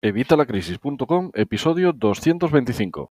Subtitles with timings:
[0.00, 3.10] Evitalacrisis.com, episodio 225.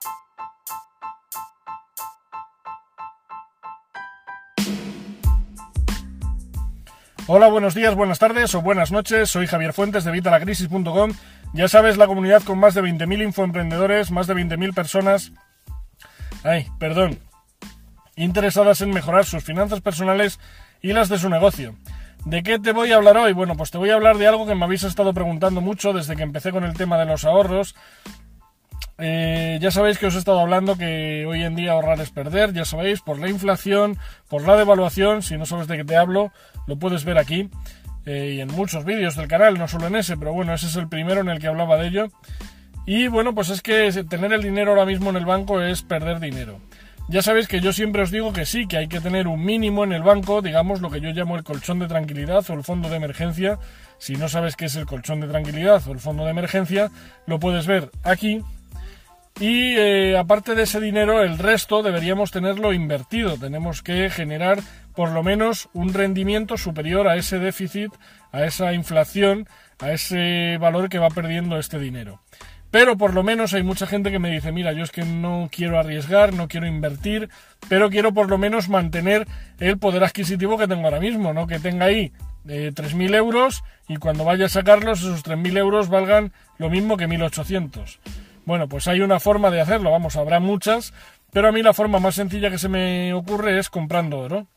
[7.28, 9.30] Hola, buenos días, buenas tardes o buenas noches.
[9.30, 11.14] Soy Javier Fuentes de Evitalacrisis.com.
[11.54, 15.32] Ya sabes, la comunidad con más de 20.000 infoemprendedores, más de 20.000 personas.
[16.44, 17.18] Ay, perdón.
[18.18, 20.38] Interesadas en mejorar sus finanzas personales
[20.82, 21.76] y las de su negocio.
[22.26, 23.34] ¿De qué te voy a hablar hoy?
[23.34, 26.16] Bueno, pues te voy a hablar de algo que me habéis estado preguntando mucho desde
[26.16, 27.76] que empecé con el tema de los ahorros.
[28.98, 32.54] Eh, ya sabéis que os he estado hablando que hoy en día ahorrar es perder,
[32.54, 33.98] ya sabéis, por la inflación,
[34.30, 36.32] por la devaluación, si no sabes de qué te hablo,
[36.68, 37.50] lo puedes ver aquí
[38.06, 40.76] eh, y en muchos vídeos del canal, no solo en ese, pero bueno, ese es
[40.78, 42.08] el primero en el que hablaba de ello.
[42.86, 46.20] Y bueno, pues es que tener el dinero ahora mismo en el banco es perder
[46.20, 46.60] dinero.
[47.10, 49.84] Ya sabéis que yo siempre os digo que sí, que hay que tener un mínimo
[49.84, 52.90] en el banco, digamos lo que yo llamo el colchón de tranquilidad o el fondo
[52.90, 53.60] de emergencia.
[53.98, 56.90] Si no sabes qué es el colchón de tranquilidad o el fondo de emergencia,
[57.28, 58.42] lo puedes ver aquí.
[59.40, 63.38] Y eh, aparte de ese dinero, el resto deberíamos tenerlo invertido.
[63.38, 64.60] Tenemos que generar
[64.96, 67.92] por lo menos un rendimiento superior a ese déficit,
[68.32, 69.48] a esa inflación,
[69.80, 72.22] a ese valor que va perdiendo este dinero.
[72.74, 75.48] Pero por lo menos hay mucha gente que me dice, mira, yo es que no
[75.52, 77.30] quiero arriesgar, no quiero invertir,
[77.70, 79.28] pero quiero por lo menos mantener
[79.60, 81.46] el poder adquisitivo que tengo ahora mismo, ¿no?
[81.46, 82.12] Que tenga ahí
[82.48, 87.08] eh, 3.000 euros y cuando vaya a sacarlos esos 3.000 euros valgan lo mismo que
[87.08, 88.00] 1.800.
[88.44, 90.96] Bueno, pues hay una forma de hacerlo, vamos, habrá muchas,
[91.32, 94.48] pero a mí la forma más sencilla que se me ocurre es comprando oro.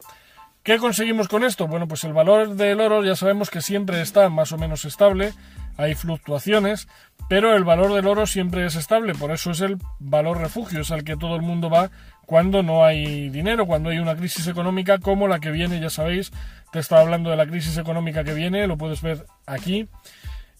[0.62, 1.68] ¿Qué conseguimos con esto?
[1.68, 5.34] Bueno, pues el valor del oro ya sabemos que siempre está más o menos estable,
[5.76, 6.88] hay fluctuaciones,
[7.28, 10.90] pero el valor del oro siempre es estable, por eso es el valor refugio, es
[10.90, 11.90] al que todo el mundo va
[12.24, 16.32] cuando no hay dinero, cuando hay una crisis económica como la que viene, ya sabéis,
[16.72, 19.88] te estaba hablando de la crisis económica que viene, lo puedes ver aquí.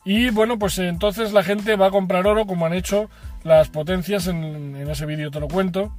[0.05, 3.11] Y bueno, pues entonces la gente va a comprar oro como han hecho
[3.43, 5.93] las potencias, en, en ese vídeo te lo cuento.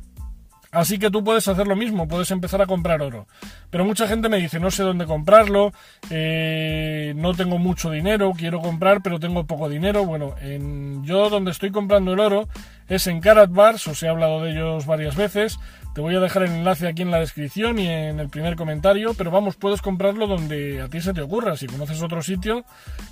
[0.72, 3.28] Así que tú puedes hacer lo mismo, puedes empezar a comprar oro.
[3.70, 5.72] Pero mucha gente me dice, no sé dónde comprarlo,
[6.10, 10.06] eh, no tengo mucho dinero, quiero comprar, pero tengo poco dinero.
[10.06, 12.48] Bueno, en, yo donde estoy comprando el oro
[12.90, 15.60] es en Karat Bars, os he hablado de ellos varias veces.
[15.94, 19.16] Te voy a dejar el enlace aquí en la descripción y en el primer comentario,
[19.16, 21.58] pero vamos, puedes comprarlo donde a ti se te ocurra.
[21.58, 22.66] Si conoces otro sitio,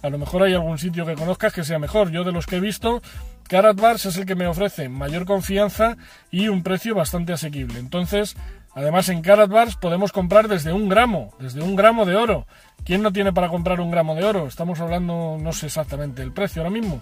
[0.04, 2.12] a lo mejor hay algún sitio que conozcas que sea mejor.
[2.12, 3.02] Yo de los que he visto,
[3.48, 5.98] Karat Bars es el que me ofrece mayor confianza
[6.30, 7.80] y un precio bastante asequible.
[7.80, 8.36] Entonces,
[8.76, 12.46] además en Karat Bars podemos comprar desde un gramo, desde un gramo de oro.
[12.86, 14.46] ¿Quién no tiene para comprar un gramo de oro?
[14.46, 17.02] Estamos hablando, no sé exactamente el precio ahora mismo,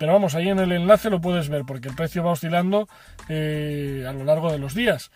[0.00, 2.88] pero vamos, ahí en el enlace lo puedes ver porque el precio va oscilando
[3.28, 5.10] eh, a lo largo de los días.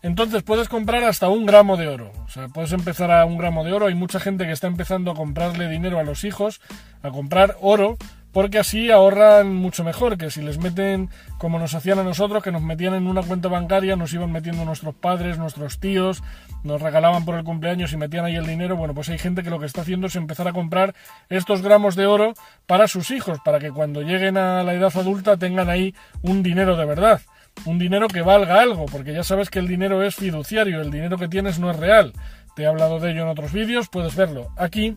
[0.00, 2.12] Entonces puedes comprar hasta un gramo de oro.
[2.24, 3.88] O sea, puedes empezar a un gramo de oro.
[3.88, 6.60] Hay mucha gente que está empezando a comprarle dinero a los hijos,
[7.02, 7.96] a comprar oro,
[8.32, 11.08] porque así ahorran mucho mejor que si les meten
[11.38, 14.64] como nos hacían a nosotros, que nos metían en una cuenta bancaria, nos iban metiendo
[14.64, 16.22] nuestros padres, nuestros tíos,
[16.62, 18.76] nos regalaban por el cumpleaños y metían ahí el dinero.
[18.76, 20.94] Bueno, pues hay gente que lo que está haciendo es empezar a comprar
[21.28, 22.34] estos gramos de oro
[22.66, 26.76] para sus hijos, para que cuando lleguen a la edad adulta tengan ahí un dinero
[26.76, 27.20] de verdad.
[27.64, 31.18] Un dinero que valga algo, porque ya sabes que el dinero es fiduciario, el dinero
[31.18, 32.12] que tienes no es real.
[32.54, 34.96] Te he hablado de ello en otros vídeos, puedes verlo aquí.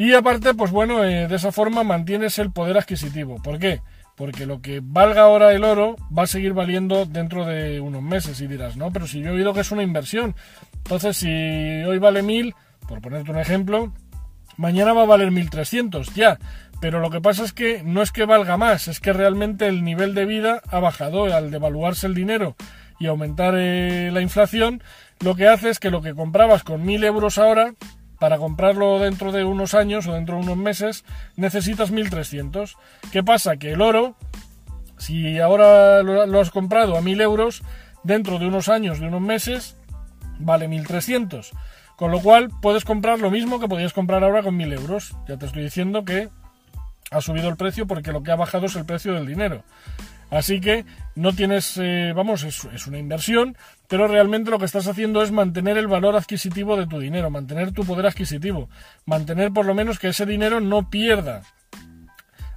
[0.00, 3.36] Y aparte, pues bueno, eh, de esa forma mantienes el poder adquisitivo.
[3.42, 3.82] ¿Por qué?
[4.16, 8.40] Porque lo que valga ahora el oro va a seguir valiendo dentro de unos meses
[8.40, 10.34] y dirás, no, pero si yo he oído que es una inversión.
[10.72, 12.54] Entonces, si hoy vale 1000,
[12.88, 13.92] por ponerte un ejemplo,
[14.56, 16.38] mañana va a valer 1300, ya.
[16.80, 19.84] Pero lo que pasa es que no es que valga más, es que realmente el
[19.84, 22.56] nivel de vida ha bajado al devaluarse el dinero
[22.98, 24.82] y aumentar eh, la inflación.
[25.22, 27.74] Lo que hace es que lo que comprabas con 1000 euros ahora,
[28.20, 31.04] para comprarlo dentro de unos años o dentro de unos meses
[31.36, 32.76] necesitas 1300.
[33.10, 33.56] ¿Qué pasa?
[33.56, 34.14] Que el oro,
[34.98, 37.62] si ahora lo, has comprado a 1000 euros,
[38.04, 39.76] dentro de unos años, de unos meses,
[40.38, 41.50] vale 1300.
[41.96, 45.16] Con lo cual puedes comprar lo mismo que podías comprar ahora con 1000 euros.
[45.26, 46.28] Ya te estoy diciendo que
[47.10, 49.64] ha subido el precio porque lo que ha bajado es el precio del dinero.
[50.30, 50.84] Así que
[51.20, 53.56] no tienes, eh, vamos, es, una inversión,
[53.88, 57.72] pero realmente lo que estás haciendo es mantener el valor adquisitivo de tu dinero, mantener
[57.72, 58.70] tu poder adquisitivo,
[59.04, 61.42] mantener por lo menos que ese dinero no pierda.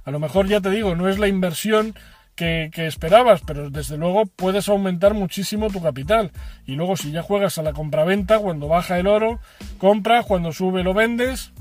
[0.04, 1.94] A lo mejor ya te digo, no es la inversión
[2.34, 6.32] que, que, esperabas, pero desde luego puedes aumentar muchísimo tu capital.
[6.64, 9.40] Y luego si ya juegas a la compraventa, cuando baja el oro,
[9.76, 11.52] compras, cuando sube lo vendes,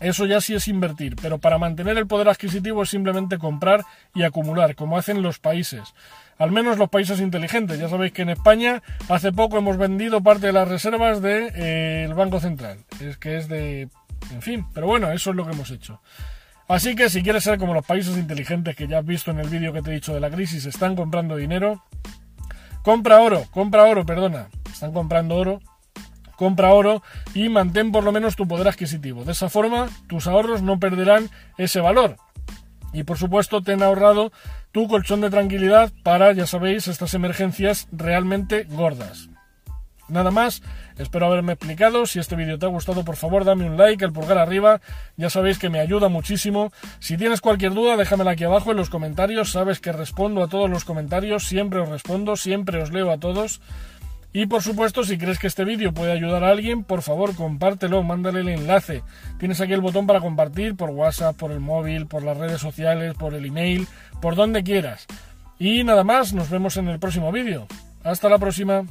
[0.00, 4.22] eso ya sí es invertir, pero para mantener el poder adquisitivo es simplemente comprar y
[4.22, 5.94] acumular, como hacen los países.
[6.38, 7.78] Al menos los países inteligentes.
[7.78, 12.04] Ya sabéis que en España hace poco hemos vendido parte de las reservas del de,
[12.06, 12.78] eh, Banco Central.
[12.98, 13.90] Es que es de...
[14.32, 16.00] En fin, pero bueno, eso es lo que hemos hecho.
[16.66, 19.48] Así que si quieres ser como los países inteligentes que ya has visto en el
[19.48, 21.84] vídeo que te he dicho de la crisis, están comprando dinero,
[22.82, 25.60] compra oro, compra oro, perdona, están comprando oro,
[26.40, 27.02] compra oro
[27.36, 29.28] y mantén por lo menos tu poder adquisitivo.
[29.28, 31.28] De esa forma, tus ahorros no perderán
[31.58, 32.16] ese valor.
[32.94, 34.32] Y por supuesto, ten ahorrado
[34.72, 39.28] tu colchón de tranquilidad para, ya sabéis, estas emergencias realmente gordas.
[40.08, 40.62] Nada más,
[40.96, 42.06] espero haberme explicado.
[42.06, 44.80] Si este vídeo te ha gustado, por favor, dame un like, el pulgar arriba.
[45.18, 46.72] Ya sabéis que me ayuda muchísimo.
[47.00, 49.52] Si tienes cualquier duda, déjamela aquí abajo en los comentarios.
[49.52, 53.60] Sabes que respondo a todos los comentarios, siempre os respondo, siempre os leo a todos.
[54.32, 58.02] Y por supuesto, si crees que este vídeo puede ayudar a alguien, por favor, compártelo,
[58.02, 59.02] mándale el enlace.
[59.38, 63.14] Tienes aquí el botón para compartir por WhatsApp, por el móvil, por las redes sociales,
[63.14, 63.88] por el email,
[64.22, 65.06] por donde quieras.
[65.58, 67.66] Y nada más, nos vemos en el próximo vídeo.
[68.04, 68.84] Hasta la próxima.